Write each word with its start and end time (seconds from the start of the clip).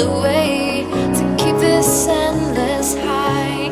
found 0.00 0.22
way 0.22 0.84
to 1.14 1.36
keep 1.42 1.56
this 1.56 2.06
endless 2.08 2.94
high. 2.94 3.68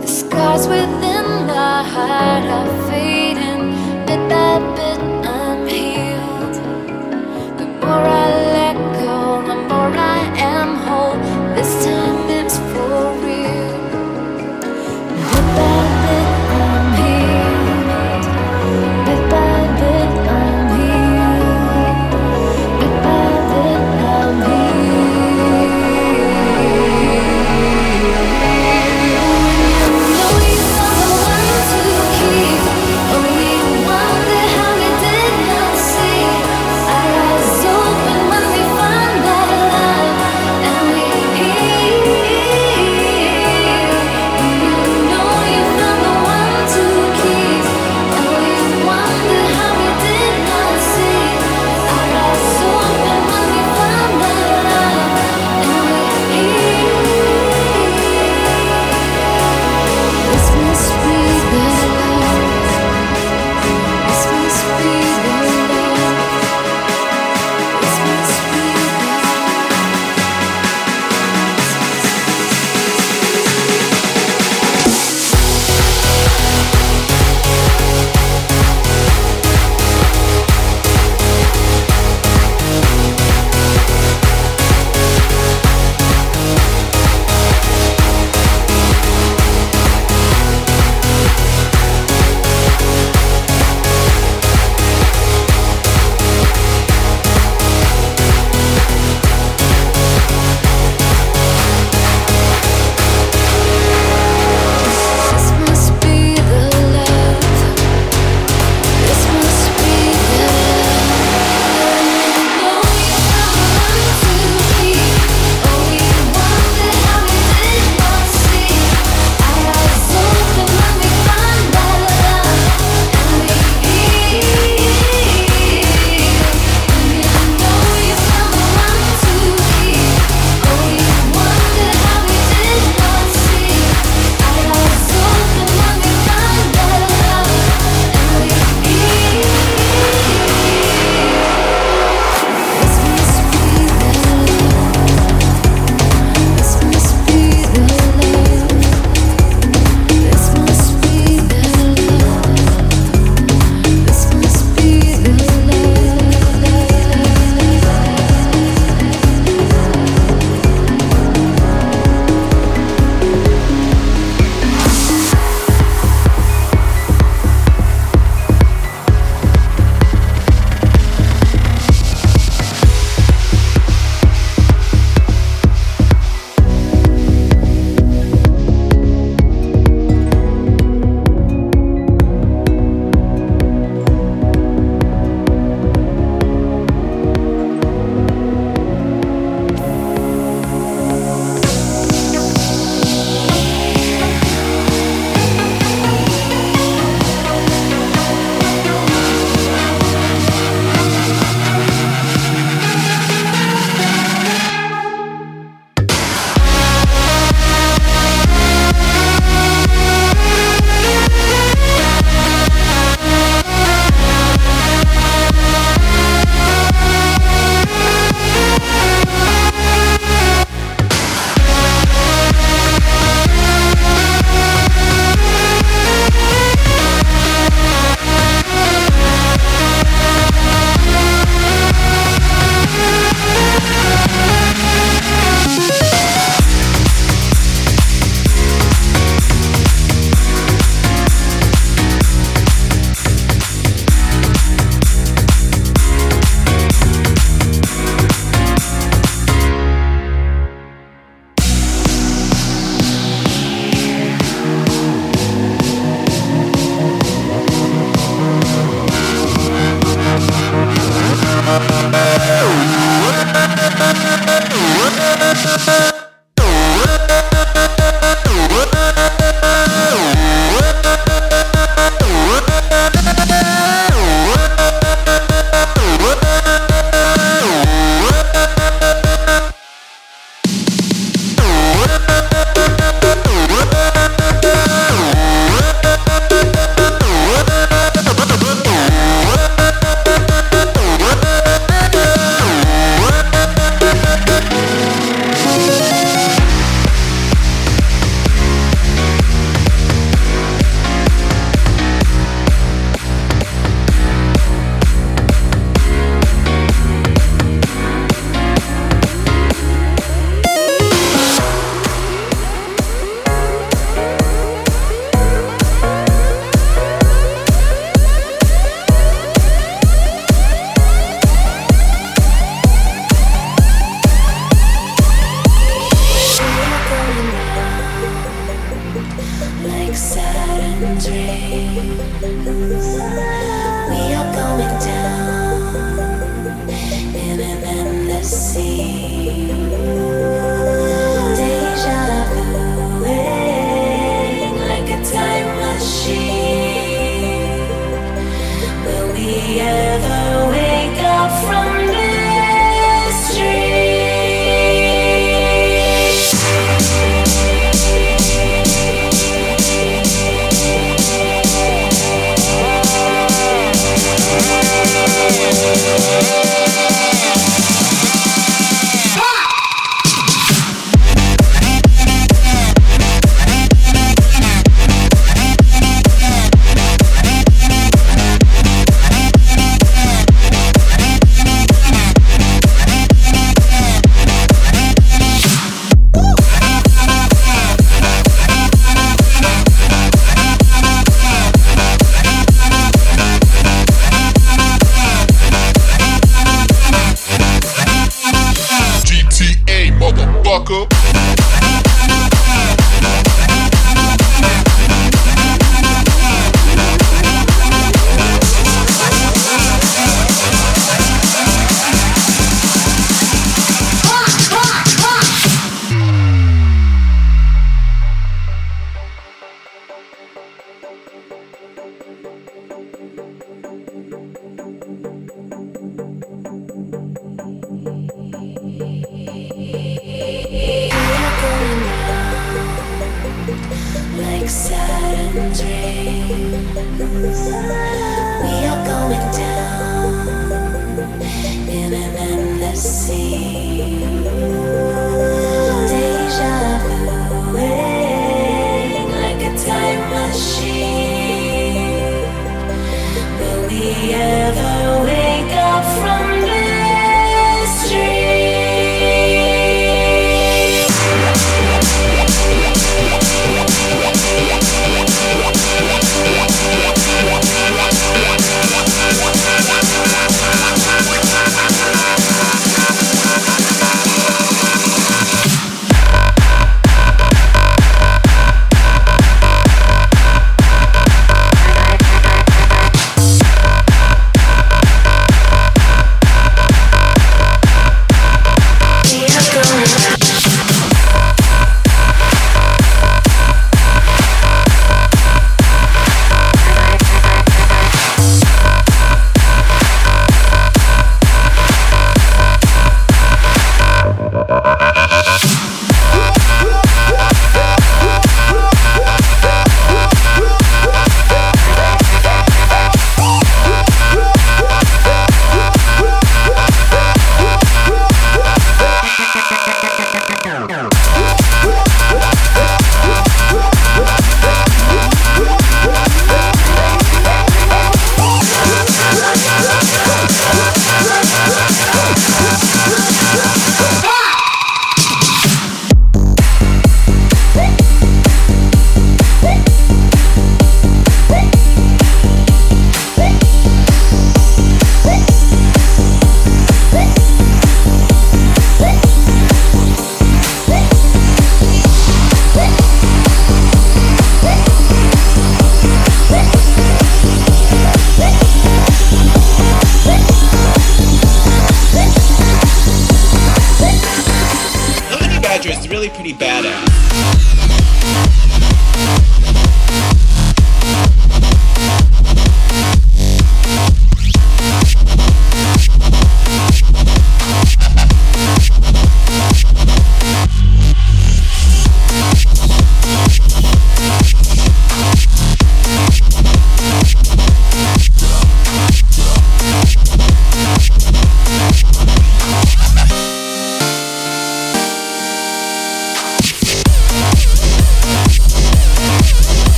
The 0.00 0.06
scars 0.06 0.66
within 0.66 1.46
my 1.46 1.82
heart 1.82 2.77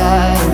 I. 0.00 0.49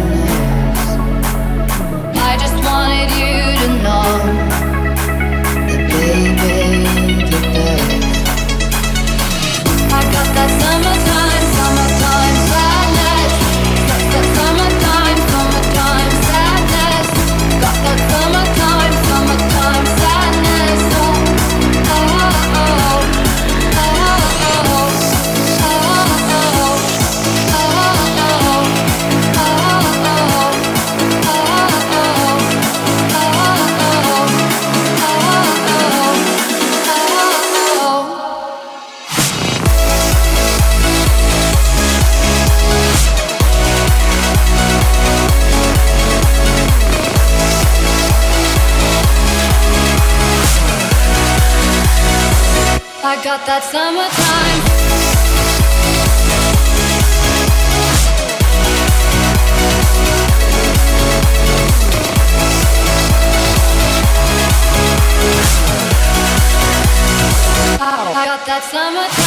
summertime. 68.71 69.26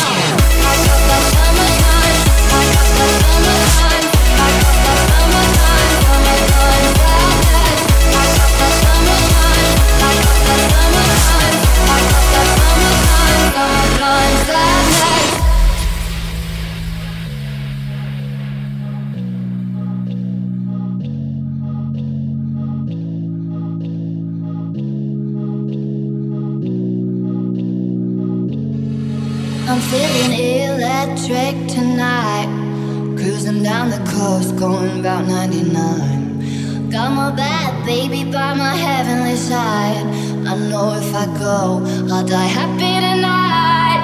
know 40.79 40.93
if 40.95 41.13
I 41.13 41.25
go, 41.37 41.83
I'll 42.13 42.25
die 42.25 42.51
happy 42.59 42.93
tonight. 43.05 44.01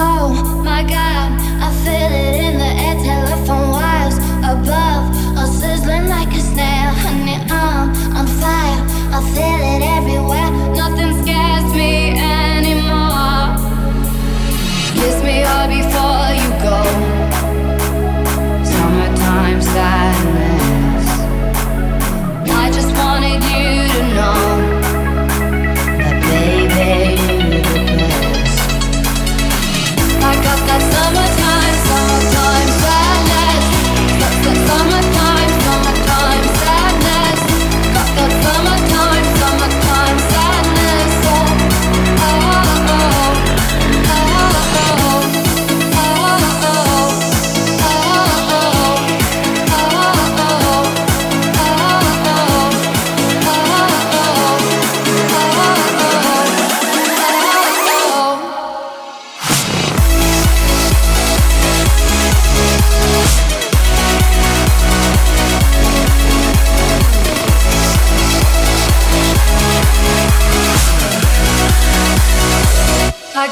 Oh 0.00 0.62
my 0.64 0.82
god, 0.82 1.30
I 1.66 1.68
feel 1.84 2.44
it. 2.44 2.47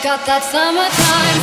got 0.07 0.25
that 0.25 0.45
summertime. 0.45 1.43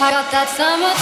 I 0.00 0.10
got 0.10 0.30
that 0.32 0.48
summer. 0.48 1.01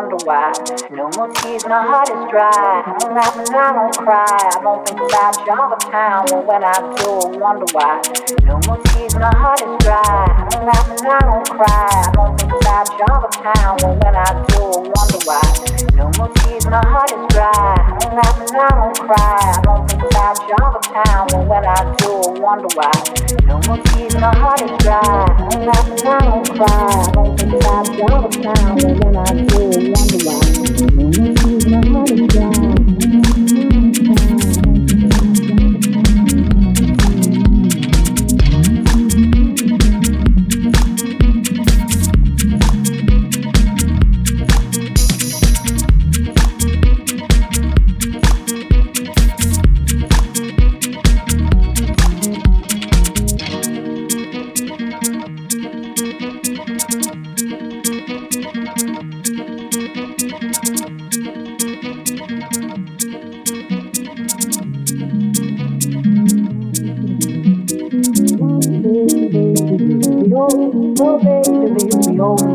Wonder 0.00 0.24
why. 0.24 0.52
No 0.90 1.10
more 1.16 1.28
tears, 1.34 1.66
my 1.66 1.82
heart 1.84 2.08
is 2.08 2.30
dry. 2.30 2.48
I 2.48 2.96
don't 3.00 3.14
laugh 3.14 3.36
and 3.36 3.54
I 3.54 3.72
don't 3.74 3.96
cry. 3.98 4.24
I 4.24 4.60
don't 4.62 4.86
think 4.86 5.00
about 5.00 5.36
you 5.44 5.52
all 5.52 5.68
the 5.68 5.76
time. 5.76 6.24
Well, 6.30 6.42
when 6.48 6.64
I 6.64 6.72
do, 6.96 7.10
I 7.20 7.36
wonder 7.36 7.66
why. 7.72 8.00
No 8.44 8.60
more 8.66 8.80
tears, 8.84 9.14
my 9.16 9.30
heart 9.36 9.60
is 9.60 9.76
dry. 9.84 10.00
I 10.00 10.48
don't 10.48 10.64
laugh 10.64 10.88
and 10.88 11.08
I 11.08 11.20
don't 11.20 11.48
cry. 11.50 11.88
I 11.92 12.12
don't 12.14 12.39
you 12.70 13.04
all 13.10 13.20
the 13.20 13.30
time. 13.34 13.76
Well, 13.82 13.98
when 13.98 14.14
I 14.14 14.30
do, 14.46 14.62
I 14.62 14.78
wonder 14.94 15.18
why. 15.26 15.42
No 15.98 16.06
more 16.16 16.30
tears, 16.34 16.66
my 16.66 16.80
heart 16.86 17.10
is 17.10 17.26
dry. 17.34 17.50
I 17.50 17.98
don't 17.98 18.14
laugh 18.14 18.38
and 18.38 18.56
I 18.56 18.68
don't 18.78 18.98
cry. 19.06 19.38
I 19.42 19.60
don't 19.62 19.90
think 19.90 20.02
about 20.04 20.38
you 20.46 20.54
all 20.62 20.72
the 20.72 20.82
time. 20.86 21.26
Well, 21.32 21.44
when 21.50 21.64
I 21.66 21.82
do, 21.98 22.10
I 22.20 22.38
wonder 22.38 22.70
why. 22.78 22.92
No 23.44 23.60
more 23.66 23.82
tears, 23.90 24.14
my 24.14 24.34
heart 24.36 24.62
is 24.62 24.70
dry. 24.78 25.00
I 25.00 25.48
don't 25.50 25.66
laugh 25.66 25.88
and 25.90 26.08
I 26.08 26.20
don't 26.30 26.46
cry. 26.54 26.68
I 26.70 27.10
don't 27.10 27.36
think 27.38 27.52
about 27.54 27.86
you 27.90 28.06
all 28.06 28.22
the 28.22 28.38
time. 28.38 28.76
Well, 28.78 28.94
when 29.02 29.16
I 29.16 29.34
do, 29.50 29.60
I 29.60 29.90
wonder 29.90 30.18
why. 30.26 30.38
No 31.10 31.29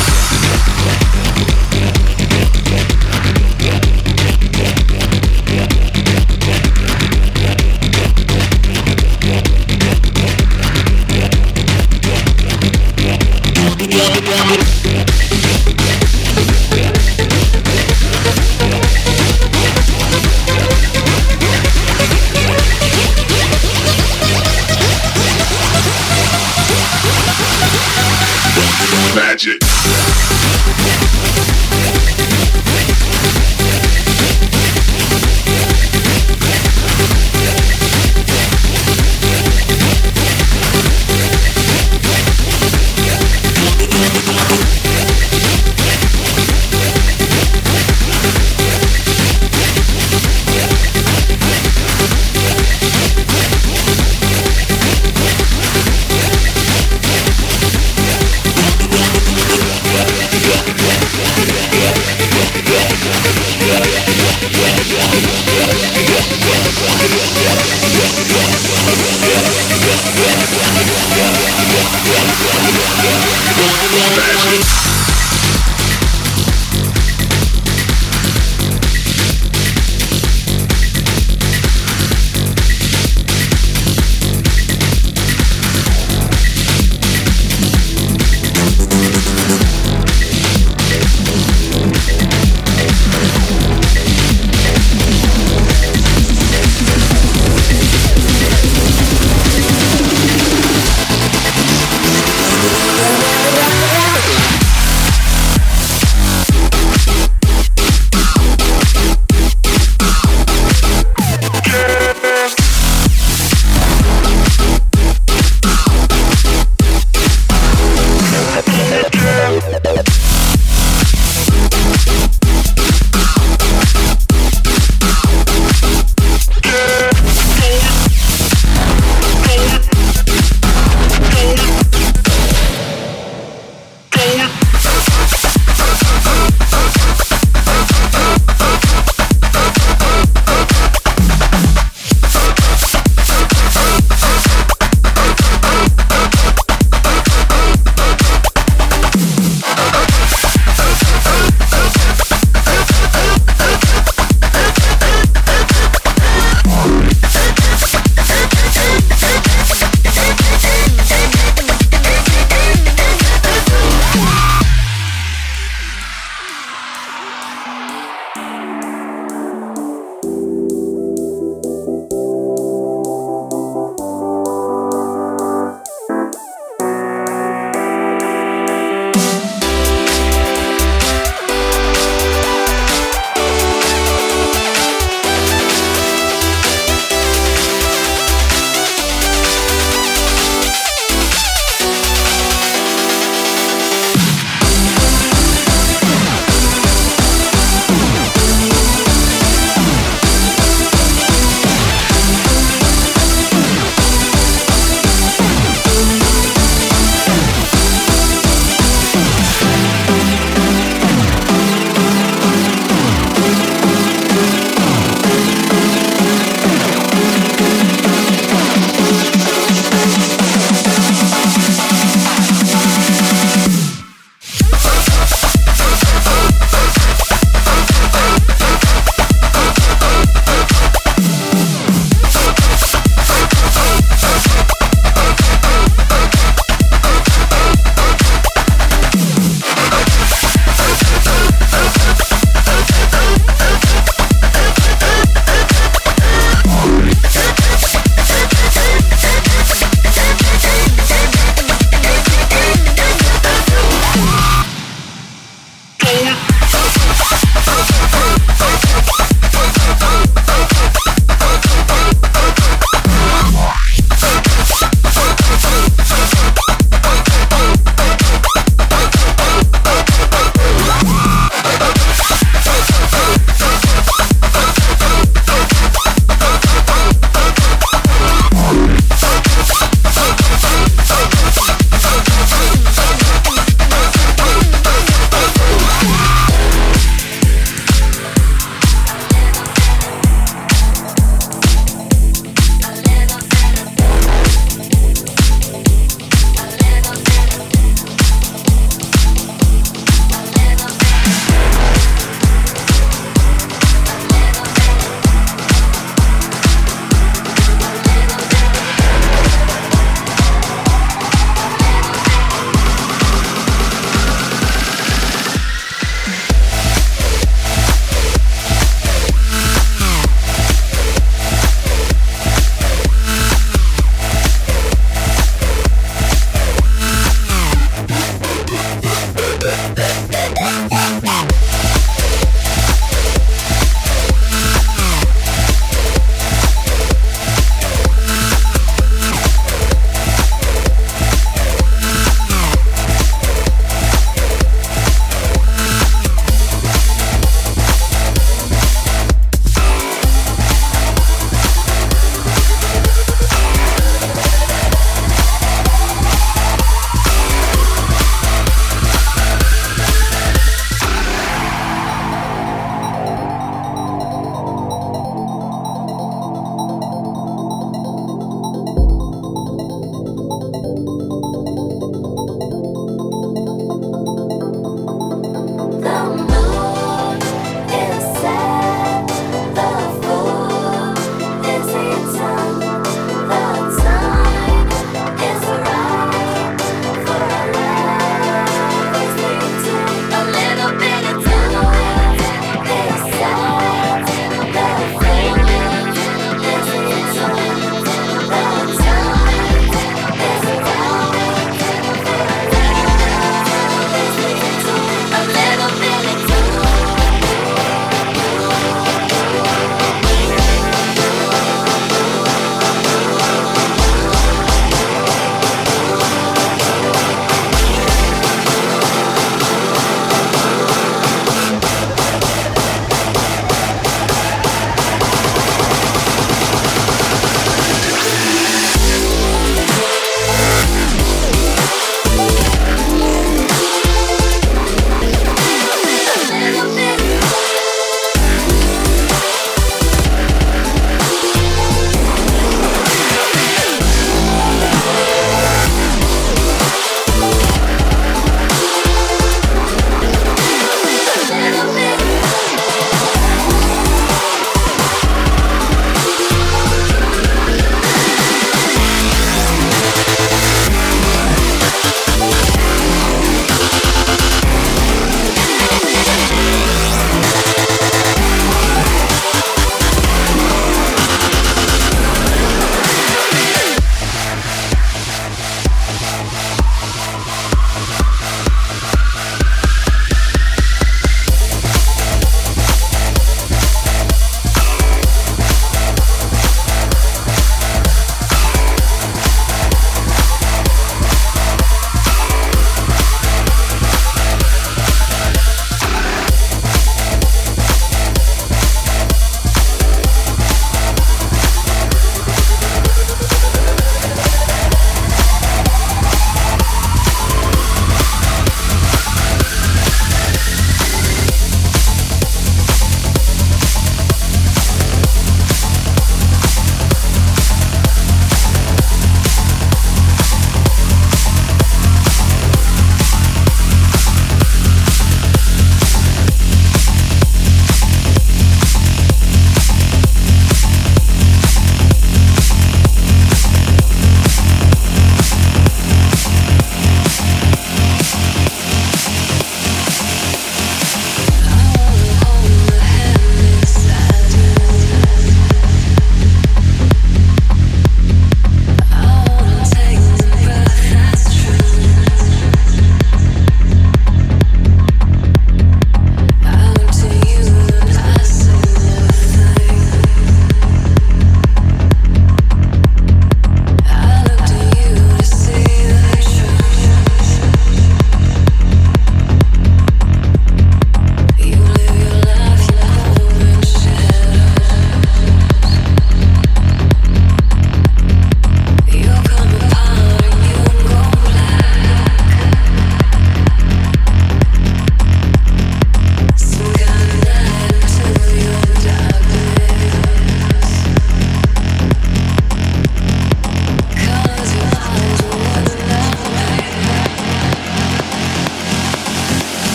Yeah. 0.00 0.79